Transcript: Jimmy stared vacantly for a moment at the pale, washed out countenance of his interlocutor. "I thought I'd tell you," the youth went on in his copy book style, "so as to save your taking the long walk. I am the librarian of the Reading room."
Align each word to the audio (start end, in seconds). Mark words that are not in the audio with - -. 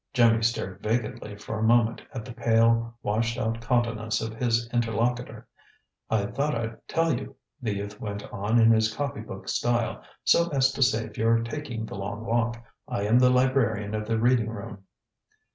Jimmy 0.15 0.41
stared 0.41 0.81
vacantly 0.81 1.35
for 1.35 1.59
a 1.59 1.63
moment 1.63 2.01
at 2.11 2.25
the 2.25 2.33
pale, 2.33 2.95
washed 3.03 3.37
out 3.37 3.61
countenance 3.61 4.19
of 4.19 4.33
his 4.33 4.67
interlocutor. 4.73 5.47
"I 6.09 6.25
thought 6.25 6.55
I'd 6.55 6.87
tell 6.87 7.13
you," 7.19 7.35
the 7.61 7.75
youth 7.75 8.01
went 8.01 8.23
on 8.33 8.59
in 8.59 8.71
his 8.71 8.91
copy 8.91 9.21
book 9.21 9.47
style, 9.47 10.01
"so 10.23 10.47
as 10.49 10.71
to 10.71 10.81
save 10.81 11.17
your 11.17 11.43
taking 11.43 11.85
the 11.85 11.93
long 11.93 12.25
walk. 12.25 12.57
I 12.87 13.03
am 13.03 13.19
the 13.19 13.29
librarian 13.29 13.93
of 13.93 14.07
the 14.07 14.17
Reading 14.17 14.49
room." 14.49 14.85